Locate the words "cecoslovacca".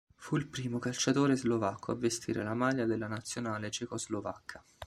3.69-4.63